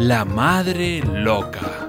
La 0.00 0.24
Madre 0.24 1.02
Loca. 1.02 1.86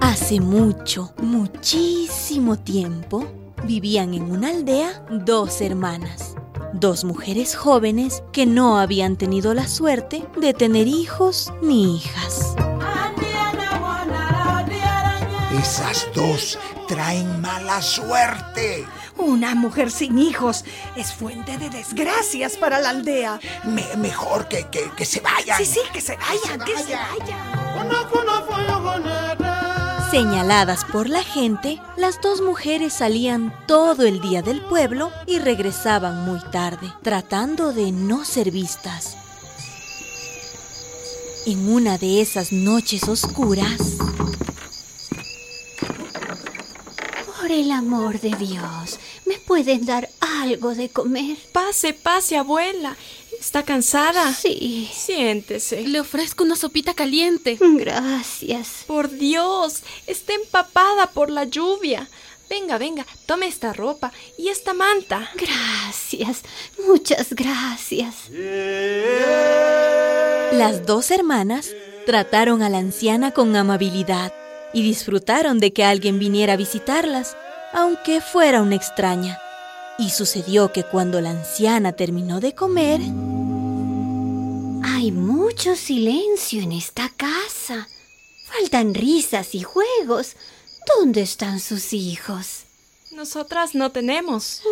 Hace 0.00 0.40
mucho, 0.40 1.14
muchísimo 1.18 2.58
tiempo, 2.58 3.24
vivían 3.62 4.14
en 4.14 4.32
una 4.32 4.48
aldea 4.48 5.06
dos 5.08 5.60
hermanas, 5.60 6.34
dos 6.72 7.04
mujeres 7.04 7.54
jóvenes 7.54 8.24
que 8.32 8.44
no 8.44 8.80
habían 8.80 9.14
tenido 9.14 9.54
la 9.54 9.68
suerte 9.68 10.26
de 10.36 10.52
tener 10.52 10.88
hijos 10.88 11.52
ni 11.62 11.98
hijas. 11.98 12.56
Esas 15.62 16.08
dos 16.12 16.58
traen 16.88 17.40
mala 17.40 17.80
suerte. 17.80 18.84
Una 19.16 19.54
mujer 19.54 19.90
sin 19.90 20.18
hijos 20.18 20.64
es 20.96 21.12
fuente 21.12 21.56
de 21.58 21.70
desgracias 21.70 22.56
para 22.56 22.80
la 22.80 22.90
aldea. 22.90 23.38
Me- 23.64 23.96
mejor 23.96 24.48
que, 24.48 24.66
que- 24.68 24.90
que 24.96 25.04
se 25.04 25.20
vayan. 25.20 25.56
Sí, 25.58 25.64
sí, 25.66 25.80
que 25.92 26.00
se 26.00 26.16
vayan, 26.16 26.58
que 26.64 26.76
se 26.78 26.94
vayan. 26.96 27.64
Señaladas 30.10 30.84
por 30.84 31.08
la 31.08 31.22
gente, 31.22 31.80
las 31.96 32.20
dos 32.20 32.40
mujeres 32.40 32.92
salían 32.92 33.52
todo 33.66 34.04
el 34.04 34.20
día 34.20 34.42
del 34.42 34.60
pueblo 34.62 35.10
y 35.26 35.38
regresaban 35.38 36.24
muy 36.24 36.40
tarde, 36.52 36.92
tratando 37.02 37.72
de 37.72 37.90
no 37.92 38.24
ser 38.24 38.50
vistas. 38.50 39.16
En 41.46 41.68
una 41.68 41.98
de 41.98 42.20
esas 42.20 42.52
noches 42.52 43.04
oscuras, 43.08 43.80
Por 47.40 47.43
el 47.60 47.70
amor 47.70 48.20
de 48.20 48.30
Dios, 48.30 48.98
¿me 49.26 49.38
pueden 49.38 49.86
dar 49.86 50.08
algo 50.20 50.74
de 50.74 50.88
comer? 50.88 51.36
Pase, 51.52 51.92
pase, 51.92 52.36
abuela. 52.36 52.96
¿Está 53.38 53.62
cansada? 53.62 54.32
Sí. 54.32 54.90
Siéntese. 54.92 55.86
Le 55.86 56.00
ofrezco 56.00 56.42
una 56.44 56.56
sopita 56.56 56.94
caliente. 56.94 57.56
Gracias. 57.60 58.84
Por 58.86 59.10
Dios, 59.10 59.82
está 60.06 60.34
empapada 60.34 61.10
por 61.12 61.30
la 61.30 61.44
lluvia. 61.44 62.08
Venga, 62.50 62.76
venga, 62.78 63.06
tome 63.26 63.46
esta 63.46 63.72
ropa 63.72 64.12
y 64.36 64.48
esta 64.48 64.74
manta. 64.74 65.30
Gracias. 65.34 66.42
Muchas 66.86 67.34
gracias. 67.34 68.30
las 70.52 70.84
dos 70.86 71.10
hermanas 71.10 71.70
trataron 72.06 72.62
a 72.62 72.68
la 72.68 72.78
anciana 72.78 73.30
con 73.30 73.54
amabilidad 73.56 74.32
y 74.74 74.82
disfrutaron 74.82 75.60
de 75.60 75.72
que 75.72 75.84
alguien 75.84 76.18
viniera 76.18 76.54
a 76.54 76.56
visitarlas, 76.56 77.36
aunque 77.74 78.20
fuera 78.20 78.62
una 78.62 78.76
extraña. 78.76 79.38
Y 79.98 80.10
sucedió 80.10 80.72
que 80.72 80.82
cuando 80.84 81.20
la 81.20 81.30
anciana 81.30 81.92
terminó 81.92 82.40
de 82.40 82.54
comer, 82.54 83.00
Hay 84.86 85.12
mucho 85.12 85.76
silencio 85.76 86.62
en 86.62 86.72
esta 86.72 87.10
casa. 87.10 87.88
Faltan 88.46 88.94
risas 88.94 89.54
y 89.54 89.62
juegos. 89.62 90.36
¿Dónde 90.96 91.22
están 91.22 91.60
sus 91.60 91.92
hijos? 91.92 92.64
Nosotras 93.10 93.74
no 93.74 93.90
tenemos. 93.90 94.62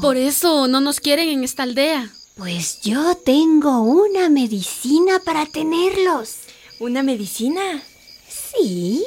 Por 0.00 0.16
eso 0.16 0.66
no 0.68 0.80
nos 0.80 1.00
quieren 1.00 1.28
en 1.28 1.44
esta 1.44 1.62
aldea. 1.64 2.10
Pues 2.36 2.80
yo 2.80 3.14
tengo 3.16 3.82
una 3.82 4.28
medicina 4.28 5.20
para 5.24 5.46
tenerlos. 5.46 6.36
¿Una 6.80 7.02
medicina? 7.02 7.82
Sí, 8.28 9.04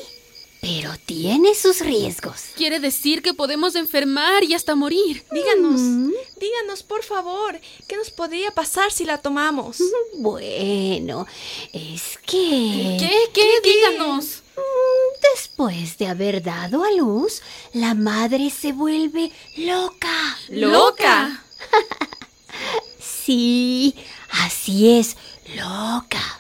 pero 0.68 0.94
tiene 1.06 1.54
sus 1.54 1.80
riesgos. 1.82 2.46
Quiere 2.56 2.80
decir 2.80 3.22
que 3.22 3.36
podemos 3.36 3.76
enfermar 3.76 4.44
y 4.44 4.56
hasta 4.56 4.74
morir. 4.74 5.24
Díganos, 5.32 5.80
Mm. 5.80 6.12
díganos 6.40 6.82
por 6.82 7.04
favor, 7.04 7.60
¿qué 7.88 7.96
nos 7.98 8.10
podría 8.10 8.50
pasar 8.52 8.92
si 8.92 9.06
la 9.06 9.20
tomamos? 9.20 9.78
Bueno, 10.18 11.28
es 11.72 12.18
que... 12.26 12.98
¿Qué? 13.00 13.12
¿Qué? 13.34 13.48
Díganos. 13.64 14.42
Mm, 14.58 15.22
Después 15.36 15.98
de 16.00 16.08
haber 16.08 16.42
dado 16.42 16.84
a 16.84 16.92
luz, 16.92 17.42
la 17.74 17.94
madre 17.94 18.50
se 18.50 18.72
vuelve 18.72 19.32
loca. 19.58 20.38
¿Loca? 20.50 21.44
Sí, 23.00 23.96
así 24.30 25.00
es, 25.00 25.18
loca. 25.56 26.35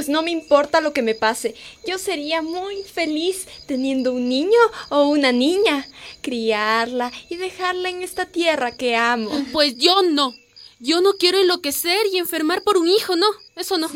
Pues 0.00 0.08
no 0.08 0.22
me 0.22 0.30
importa 0.30 0.80
lo 0.80 0.94
que 0.94 1.02
me 1.02 1.14
pase. 1.14 1.54
Yo 1.86 1.98
sería 1.98 2.40
muy 2.40 2.84
feliz 2.84 3.46
teniendo 3.66 4.14
un 4.14 4.30
niño 4.30 4.58
o 4.88 5.08
una 5.08 5.30
niña, 5.30 5.86
criarla 6.22 7.12
y 7.28 7.36
dejarla 7.36 7.90
en 7.90 8.02
esta 8.02 8.24
tierra 8.24 8.74
que 8.74 8.96
amo. 8.96 9.30
Pues 9.52 9.76
yo 9.76 10.00
no. 10.00 10.32
Yo 10.78 11.02
no 11.02 11.12
quiero 11.18 11.38
enloquecer 11.38 11.98
y 12.10 12.16
enfermar 12.16 12.62
por 12.62 12.78
un 12.78 12.88
hijo, 12.88 13.14
no. 13.14 13.26
Eso 13.54 13.76
no. 13.76 13.90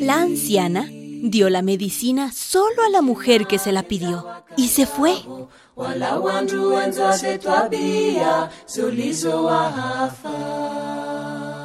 la 0.00 0.20
anciana 0.20 0.88
dio 0.92 1.50
la 1.50 1.62
medicina 1.62 2.30
solo 2.30 2.84
a 2.84 2.88
la 2.88 3.02
mujer 3.02 3.48
que 3.48 3.58
se 3.58 3.72
la 3.72 3.82
pidió 3.82 4.24
y 4.56 4.68
se 4.68 4.86
fue. 4.86 5.16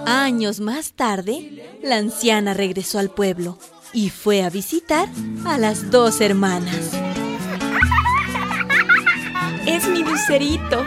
Años 0.06 0.60
más 0.60 0.94
tarde, 0.94 1.78
la 1.82 1.98
anciana 1.98 2.54
regresó 2.54 3.00
al 3.00 3.10
pueblo 3.10 3.58
y 3.94 4.10
fue 4.10 4.44
a 4.44 4.50
visitar 4.50 5.10
a 5.46 5.58
las 5.58 5.90
dos 5.90 6.22
hermanas. 6.22 6.92
Es 9.66 9.88
mi 9.88 10.04
lucerito, 10.04 10.86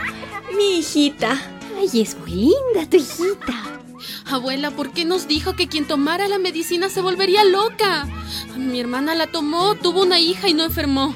mi 0.56 0.79
hijita. 0.79 1.37
Ay, 1.77 2.01
es 2.01 2.17
muy 2.19 2.31
linda 2.31 2.89
tu 2.89 2.97
hijita. 2.97 3.55
Abuela, 4.27 4.71
¿por 4.71 4.93
qué 4.93 5.05
nos 5.05 5.27
dijo 5.27 5.55
que 5.55 5.69
quien 5.69 5.87
tomara 5.87 6.29
la 6.29 6.39
medicina 6.39 6.89
se 6.89 7.00
volvería 7.00 7.45
loca? 7.45 8.06
Mi 8.56 8.79
hermana 8.79 9.15
la 9.15 9.27
tomó, 9.27 9.75
tuvo 9.75 10.03
una 10.03 10.21
hija 10.21 10.49
y 10.49 10.55
no 10.55 10.65
enfermó. 10.65 11.15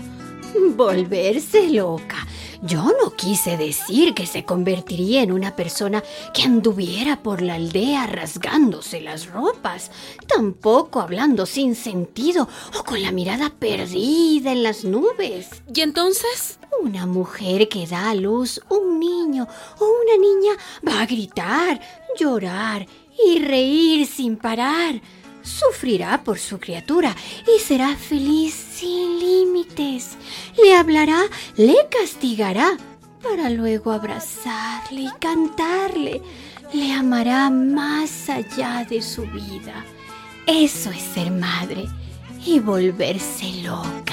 Volverse 0.77 1.71
loca. 1.71 2.27
Yo 2.65 2.85
no 3.03 3.11
quise 3.17 3.57
decir 3.57 4.15
que 4.15 4.25
se 4.25 4.45
convertiría 4.45 5.23
en 5.23 5.33
una 5.33 5.57
persona 5.57 6.05
que 6.33 6.45
anduviera 6.45 7.21
por 7.21 7.43
la 7.43 7.55
aldea 7.55 8.07
rasgándose 8.07 9.01
las 9.01 9.27
ropas, 9.27 9.91
tampoco 10.29 11.01
hablando 11.01 11.45
sin 11.45 11.75
sentido 11.75 12.49
o 12.79 12.85
con 12.85 13.03
la 13.03 13.11
mirada 13.11 13.51
perdida 13.51 14.53
en 14.53 14.63
las 14.63 14.85
nubes. 14.85 15.49
¿Y 15.75 15.81
entonces? 15.81 16.61
Una 16.81 17.05
mujer 17.05 17.69
que 17.69 17.85
da 17.89 18.11
a 18.11 18.15
luz 18.15 18.61
un 18.69 19.01
niño 19.01 19.49
o 19.81 19.85
una 19.85 20.17
niña 20.17 20.53
va 20.87 21.03
a 21.03 21.07
gritar, 21.07 21.81
llorar 22.17 22.87
y 23.27 23.41
reír 23.41 24.07
sin 24.07 24.37
parar. 24.37 25.01
Sufrirá 25.43 26.23
por 26.23 26.39
su 26.39 26.59
criatura 26.59 27.15
y 27.47 27.61
será 27.61 27.97
feliz 27.97 28.55
sin 28.55 29.19
límites. 29.19 30.17
Le 30.63 30.75
hablará, 30.75 31.23
le 31.57 31.77
castigará, 31.91 32.77
para 33.23 33.51
luego 33.51 33.93
abrazarle 33.93 35.03
y 35.03 35.11
cantarle. 35.21 36.23
Le 36.73 36.93
amará 36.93 37.51
más 37.51 38.29
allá 38.29 38.85
de 38.89 39.03
su 39.03 39.23
vida. 39.27 39.85
Eso 40.47 40.91
es 40.91 41.03
ser 41.03 41.31
madre 41.31 41.87
y 42.45 42.59
volverse 42.59 43.63
loca. 43.63 44.13